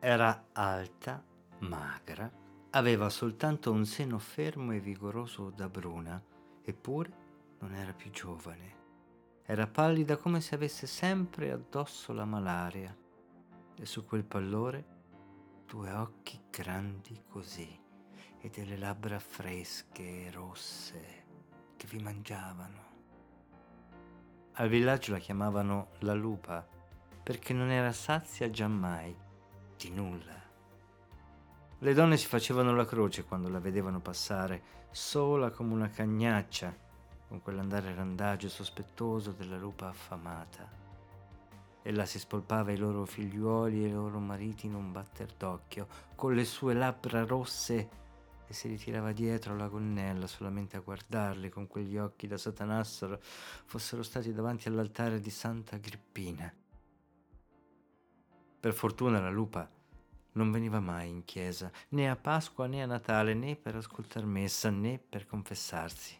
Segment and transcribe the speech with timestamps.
[0.00, 1.20] Era alta,
[1.58, 2.30] magra,
[2.70, 6.22] aveva soltanto un seno fermo e vigoroso da bruna,
[6.62, 7.12] eppure
[7.58, 8.76] non era più giovane.
[9.42, 12.96] Era pallida come se avesse sempre addosso la malaria
[13.74, 14.96] e su quel pallore
[15.66, 17.76] due occhi grandi così
[18.38, 21.24] e delle labbra fresche e rosse
[21.76, 22.86] che vi mangiavano.
[24.52, 26.64] Al villaggio la chiamavano la lupa
[27.20, 29.26] perché non era sazia giammai
[29.78, 30.34] di nulla.
[31.78, 36.74] Le donne si facevano la croce quando la vedevano passare, sola come una cagnaccia,
[37.28, 40.68] con quell'andare randagio sospettoso della lupa affamata.
[41.82, 45.86] Ella si spolpava i loro figliuoli e i loro mariti in un batter d'occhio,
[46.16, 48.06] con le sue labbra rosse
[48.48, 54.02] e si ritirava dietro la gonnella solamente a guardarli con quegli occhi da satanassero fossero
[54.02, 56.52] stati davanti all'altare di Santa Agrippina.
[58.60, 59.68] Per fortuna la lupa
[60.32, 64.70] non veniva mai in chiesa, né a Pasqua né a Natale, né per ascoltar messa,
[64.70, 66.16] né per confessarsi.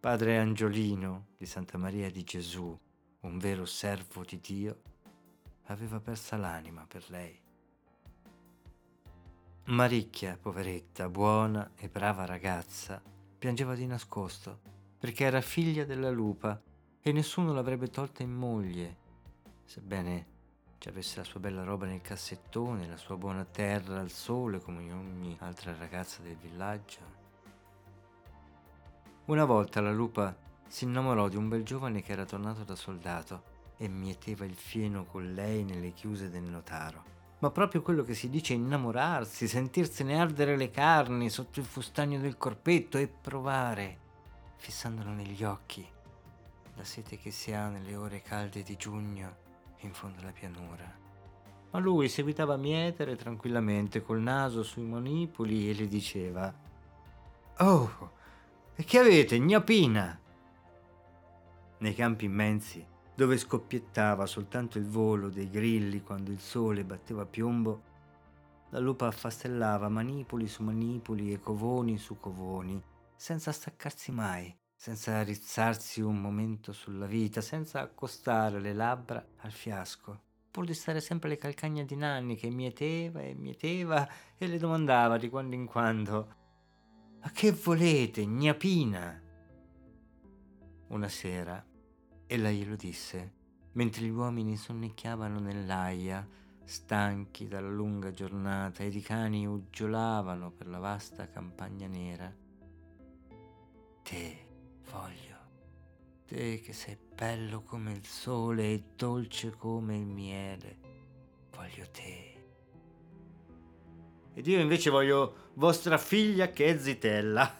[0.00, 2.78] Padre Angiolino di Santa Maria di Gesù,
[3.20, 4.82] un vero servo di Dio,
[5.66, 7.40] aveva persa l'anima per lei.
[9.64, 13.00] Maricchia, poveretta, buona e brava ragazza,
[13.38, 14.60] piangeva di nascosto
[14.98, 16.60] perché era figlia della lupa
[17.00, 18.96] e nessuno l'avrebbe tolta in moglie,
[19.64, 20.26] sebbene
[20.82, 24.92] ci avesse la sua bella roba nel cassettone, la sua buona terra al sole come
[24.92, 26.98] ogni altra ragazza del villaggio.
[29.26, 33.44] Una volta la lupa si innamorò di un bel giovane che era tornato da soldato
[33.76, 37.04] e mieteva il fieno con lei nelle chiuse del notaro
[37.38, 42.36] ma proprio quello che si dice innamorarsi, sentirsene ardere le carni sotto il fustagno del
[42.36, 43.98] corpetto e provare,
[44.56, 45.84] fissandolo negli occhi,
[46.74, 49.41] la sete che si ha nelle ore calde di giugno
[49.86, 51.00] in fondo alla pianura.
[51.70, 56.54] Ma lui seguitava a mietere tranquillamente col naso sui manipoli e le diceva
[57.58, 58.10] Oh,
[58.74, 60.18] e che avete, gnapina?
[61.78, 67.90] Nei campi immensi dove scoppiettava soltanto il volo dei grilli quando il sole batteva piombo,
[68.70, 72.82] la lupa affastellava manipoli su manipoli e covoni su covoni,
[73.14, 80.20] senza staccarsi mai, senza rizzarsi un momento sulla vita, senza accostare le labbra al fiasco,
[80.50, 85.18] pur di stare sempre alle calcagna di Nanni che mieteva e mieteva e le domandava
[85.18, 86.34] di quando in quando
[87.20, 89.22] Ma che volete, gnapina?
[90.88, 91.64] Una sera
[92.26, 93.32] Ella glielo disse,
[93.74, 96.28] mentre gli uomini sonnecchiavano nell'aia,
[96.64, 102.34] stanchi dalla lunga giornata ed i cani uggiolavano per la vasta campagna nera.
[104.02, 104.50] Te,
[104.90, 105.36] voglio,
[106.26, 110.78] te che sei bello come il sole e dolce come il miele,
[111.50, 112.30] voglio te.
[114.34, 117.54] Ed io invece voglio vostra figlia che è zitella,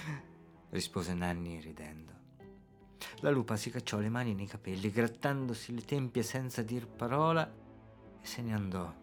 [0.70, 2.12] rispose Nanni ridendo.
[3.20, 7.50] La lupa si cacciò le mani nei capelli, grattandosi le tempie senza dir parola,
[8.20, 8.94] e se ne andò,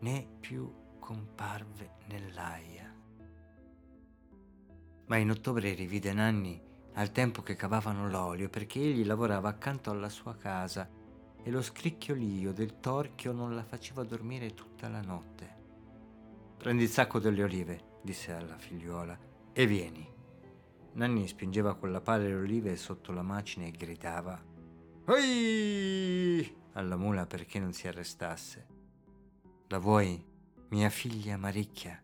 [0.00, 2.94] né più comparve nell'aia.
[5.06, 10.08] Ma in ottobre rivide Nanni al tempo che cavavano l'olio, perché egli lavorava accanto alla
[10.08, 10.88] sua casa
[11.42, 15.58] e lo scricchiolio del torchio non la faceva dormire tutta la notte.
[16.58, 19.18] Prendi il sacco delle olive, disse alla figliuola,
[19.52, 20.08] e vieni.
[20.92, 24.42] Nanni spingeva con la pala le olive sotto la macina e gridava
[25.06, 26.56] Oi!
[26.74, 28.66] alla mula perché non si arrestasse.
[29.68, 30.24] La vuoi,
[30.68, 32.00] mia figlia Maricchia?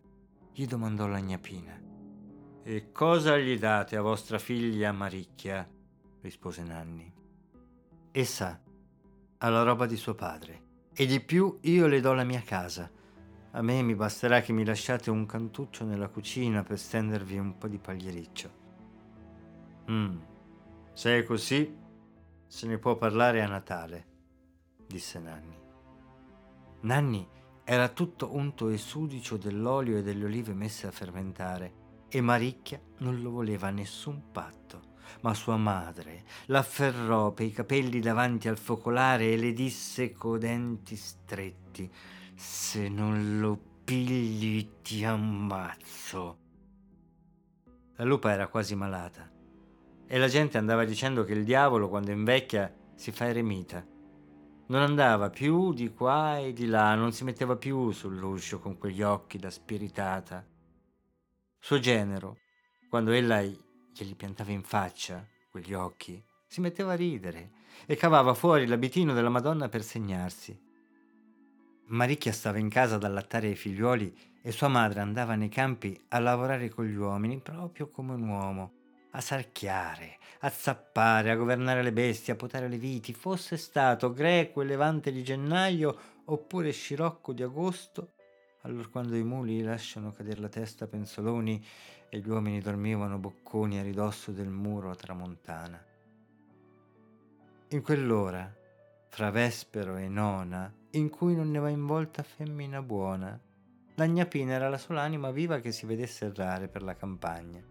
[0.51, 1.86] gli domandò la gnapina.
[2.69, 5.65] E cosa gli date a vostra figlia Maricchia?
[6.19, 7.09] rispose Nanni.
[8.11, 8.61] Essa
[9.37, 12.91] ha la roba di suo padre e di più io le do la mia casa.
[13.51, 17.69] A me mi basterà che mi lasciate un cantuccio nella cucina per stendervi un po'
[17.69, 18.51] di pagliericcio.
[19.89, 20.17] Mm.
[20.91, 21.73] Se è così,
[22.47, 24.07] se ne può parlare a Natale,
[24.85, 25.57] disse Nanni.
[26.81, 27.25] Nanni
[27.63, 33.21] era tutto unto e sudicio dell'olio e delle olive messe a fermentare e Maricchia non
[33.21, 34.95] lo voleva nessun patto.
[35.21, 40.95] Ma sua madre l'afferrò per i capelli davanti al focolare e le disse co denti
[40.95, 41.89] stretti:
[42.35, 46.37] Se non lo pigli ti ammazzo.
[47.95, 49.31] La lupa era quasi malata
[50.09, 53.85] e la gente andava dicendo che il diavolo quando invecchia si fa eremita.
[54.67, 59.01] Non andava più di qua e di là, non si metteva più sull'uscio con quegli
[59.01, 60.45] occhi da spiritata.
[61.59, 62.37] Suo genero,
[62.89, 67.51] quando ella glieli piantava in faccia quegli occhi, si metteva a ridere
[67.85, 70.57] e cavava fuori l'abitino della Madonna per segnarsi.
[71.87, 76.19] Maricchia stava in casa ad allattare i figliuoli e sua madre andava nei campi a
[76.19, 78.71] lavorare con gli uomini proprio come un uomo,
[79.11, 84.61] a sarchiare, a zappare, a governare le bestie, a potare le viti, fosse stato greco
[84.61, 88.13] e levante di gennaio oppure scirocco di agosto,
[88.67, 91.65] allora quando i muli lasciano cadere la testa penzoloni
[92.09, 95.81] e gli uomini dormivano bocconi a ridosso del muro a tramontana.
[97.69, 98.53] In quell'ora,
[99.07, 103.39] fra vespero e nona, in cui non ne va in volta femmina buona,
[103.95, 107.63] la gnapina era la sola anima viva che si vedesse errare per la campagna.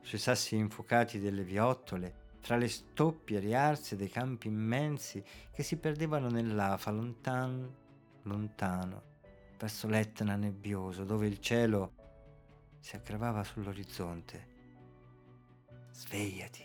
[0.00, 5.22] Sui sassi infuocati delle viottole, fra le stoppie riarse dei campi immensi
[5.52, 7.74] che si perdevano nell'afa lontano,
[8.22, 9.07] lontano,
[9.58, 11.92] verso l'Etna nebbioso, dove il cielo
[12.78, 14.56] si aggravava sull'orizzonte.
[15.90, 16.64] Svegliati,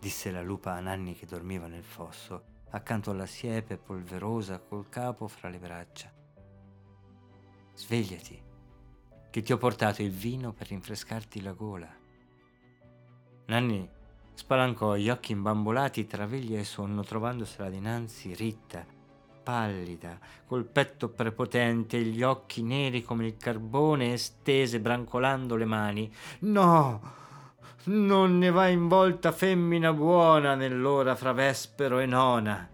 [0.00, 5.28] disse la lupa a Nanni che dormiva nel fosso, accanto alla siepe polverosa col capo
[5.28, 6.12] fra le braccia.
[7.74, 8.42] Svegliati,
[9.30, 12.02] che ti ho portato il vino per rinfrescarti la gola.
[13.46, 13.88] Nanni
[14.34, 18.84] spalancò gli occhi imbambolati tra veglia e sonno, trovandosela dinanzi ritta,
[19.44, 26.12] pallida, col petto prepotente e gli occhi neri come il carbone estese, brancolando le mani.
[26.40, 27.22] No!
[27.84, 32.66] Non ne va in volta femmina buona nell'ora fra vespero e nona.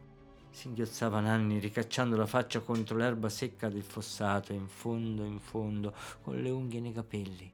[0.51, 5.93] Singhiozzava Nanni, ricacciando la faccia contro l'erba secca del fossato, in fondo, in fondo,
[6.23, 7.53] con le unghie nei capelli.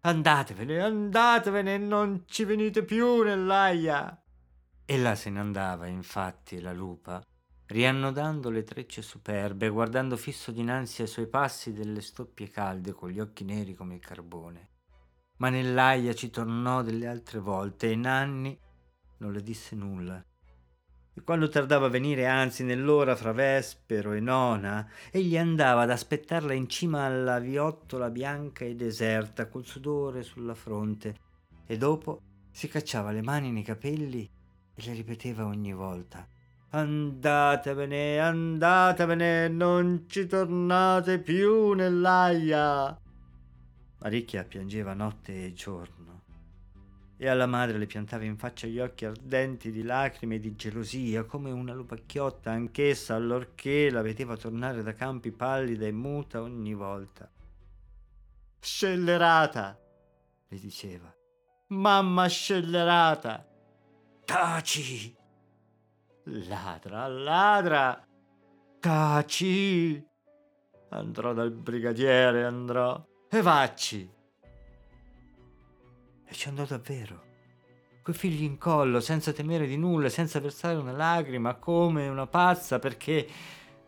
[0.00, 4.20] Andatevene, andatevene, non ci venite più nell'aia.
[4.84, 7.22] Ella se ne andava, infatti, la lupa,
[7.68, 13.20] riannodando le trecce superbe, guardando fisso dinanzi ai suoi passi delle stoppie calde con gli
[13.20, 14.68] occhi neri come il carbone.
[15.36, 18.58] Ma nell'aia ci tornò delle altre volte e Nanni
[19.18, 20.24] non le disse nulla.
[21.12, 26.54] E quando tardava a venire, anzi nell'ora fra vespero e nona, egli andava ad aspettarla
[26.54, 31.16] in cima alla viottola bianca e deserta, col sudore sulla fronte,
[31.66, 34.28] e dopo si cacciava le mani nei capelli
[34.74, 36.26] e le ripeteva ogni volta
[36.70, 42.98] Andatevene, andatevene, non ci tornate più nell'aia.
[44.00, 45.98] Maricchia piangeva notte e giorno
[47.20, 51.24] e alla madre le piantava in faccia gli occhi ardenti di lacrime e di gelosia,
[51.24, 57.28] come una lupacchiotta anch'essa, allorché la vedeva tornare da campi pallida e muta ogni volta.
[58.60, 59.76] Scellerata,
[60.46, 61.12] le diceva.
[61.70, 63.44] Mamma scellerata.
[64.24, 65.17] Taci,
[66.30, 68.04] Ladra, ladra!
[68.80, 70.06] Taci!
[70.90, 73.02] Andrò dal brigadiere, andrò.
[73.30, 74.10] E vacci!
[76.24, 77.24] E ci andò davvero.
[78.02, 82.78] Coi figli in collo, senza temere di nulla, senza versare una lacrima, come una pazza,
[82.78, 83.26] perché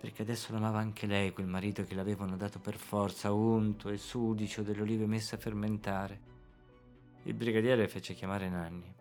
[0.01, 4.63] perché adesso l'amava anche lei, quel marito che l'avevano dato per forza, unto e sudicio
[4.63, 6.21] delle olive messe a fermentare.
[7.25, 9.00] Il brigadiere fece chiamare Nanni.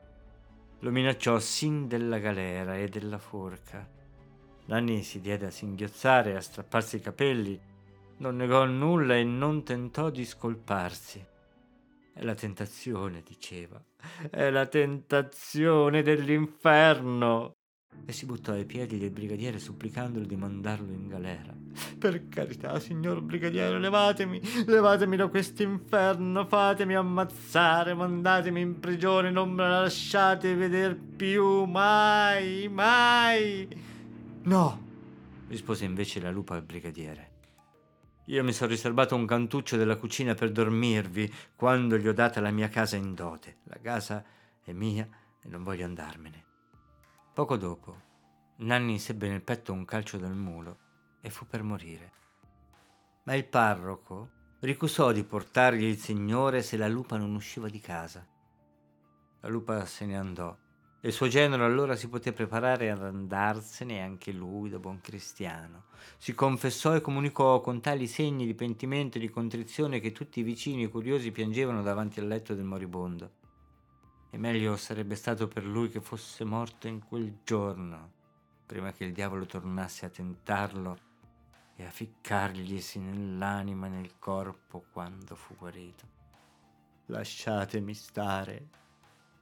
[0.82, 3.86] Lo minacciò sin della galera e della forca.
[4.68, 7.60] Nanni si diede a singhiozzare a strapparsi i capelli,
[8.18, 11.26] non negò nulla e non tentò di scolparsi.
[12.14, 13.82] È la tentazione, diceva,
[14.30, 17.59] è la tentazione dell'inferno
[18.10, 21.54] e si buttò ai piedi del brigadiere supplicandolo di mandarlo in galera.
[22.00, 29.62] Per carità, signor brigadiere, levatemi, levatemi da quest'inferno, fatemi ammazzare, mandatemi in prigione, non me
[29.62, 33.68] la lasciate vedere più, mai, mai.
[34.42, 34.84] No,
[35.48, 37.30] rispose invece la lupa al brigadiere.
[38.26, 42.50] Io mi sono riservato un cantuccio della cucina per dormirvi quando gli ho data la
[42.50, 43.58] mia casa in dote.
[43.66, 44.24] La casa
[44.64, 45.08] è mia
[45.44, 46.48] e non voglio andarmene.
[47.34, 47.96] Poco dopo,
[48.58, 50.78] Nanni sebbe nel petto un calcio dal mulo
[51.22, 52.12] e fu per morire.
[53.24, 58.28] Ma il parroco ricusò di portargli il Signore se la lupa non usciva di casa.
[59.42, 60.58] La lupa se ne andò
[61.02, 65.86] e il suo genero allora si poté preparare ad andarsene anche lui da buon cristiano.
[66.18, 70.44] Si confessò e comunicò con tali segni di pentimento e di contrizione che tutti i
[70.44, 73.38] vicini curiosi piangevano davanti al letto del moribondo
[74.32, 78.12] e meglio sarebbe stato per lui che fosse morto in quel giorno,
[78.66, 80.98] prima che il diavolo tornasse a tentarlo
[81.76, 86.18] e a ficcarglisi nell'anima e nel corpo quando fu guarito.
[87.08, 88.68] Lasciatemi stare,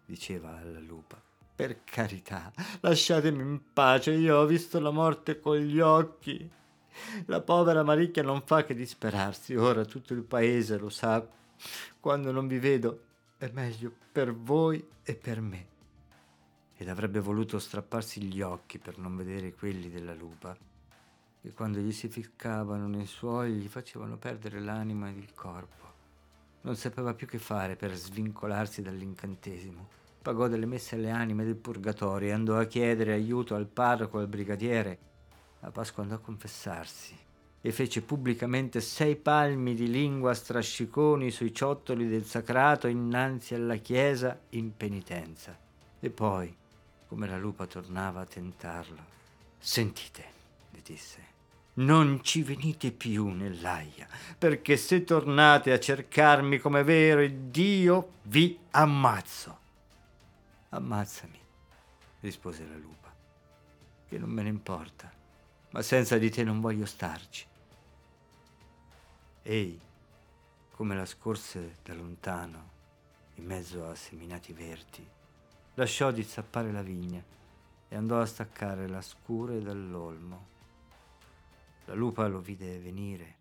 [0.06, 1.22] diceva alla lupa.
[1.56, 6.50] Per carità, lasciatemi in pace, io ho visto la morte con gli occhi.
[7.26, 11.28] La povera Maricchia non fa che disperarsi, ora tutto il paese lo sa.
[12.00, 13.07] Quando non vi vedo,
[13.38, 15.76] è meglio per voi e per me.
[16.76, 20.58] Ed avrebbe voluto strapparsi gli occhi per non vedere quelli della lupa.
[21.40, 25.94] che quando gli si ficcavano nei suoi gli facevano perdere l'anima ed il corpo.
[26.62, 29.88] Non sapeva più che fare per svincolarsi dall'incantesimo.
[30.20, 34.24] Pagò delle messe alle anime del purgatorio e andò a chiedere aiuto al parroco e
[34.24, 35.00] al brigadiere.
[35.62, 37.27] A Pasqua andò a confessarsi
[37.68, 44.40] e fece pubblicamente sei palmi di lingua strasciconi sui ciottoli del sacrato innanzi alla chiesa
[44.52, 45.54] in penitenza.
[46.00, 46.56] E poi,
[47.10, 49.04] come la lupa tornava a tentarlo,
[49.58, 50.24] sentite,
[50.72, 51.20] le disse,
[51.74, 54.08] non ci venite più nell'aia,
[54.38, 59.58] perché se tornate a cercarmi come vero Dio, vi ammazzo.
[60.70, 61.40] Ammazzami,
[62.22, 63.14] rispose la lupa,
[64.08, 65.16] che non me ne importa
[65.72, 67.46] ma senza di te non voglio starci.
[69.50, 69.80] Ehi,
[70.72, 72.72] come la scorse da lontano,
[73.36, 75.08] in mezzo a seminati verdi,
[75.76, 77.24] lasciò di zappare la vigna
[77.88, 80.48] e andò a staccare la scure dall'olmo.
[81.86, 83.36] La lupa lo vide venire,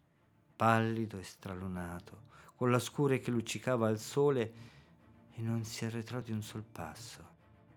[0.55, 2.21] pallido e stralunato,
[2.55, 4.53] con la scure che luccicava al sole
[5.33, 7.29] e non si arretrò di un sol passo.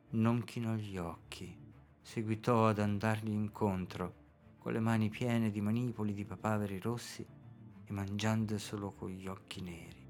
[0.10, 1.58] Non chinò gli occhi,
[2.00, 4.14] seguitò ad andargli incontro
[4.60, 7.38] con le mani piene di manipoli di papaveri rossi
[7.90, 10.08] e mangiando solo con gli occhi neri.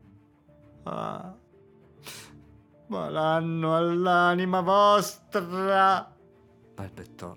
[0.84, 1.34] Ah,
[2.88, 6.14] ma l'hanno all'anima vostra!
[6.76, 7.36] balbettò